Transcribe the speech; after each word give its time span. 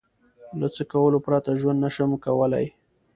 له 0.59 0.67
څه 0.75 0.83
کولو 0.91 1.19
پرته 1.25 1.51
ژوند 1.59 1.79
نشم 1.85 2.09
کولای؟ 2.25 2.67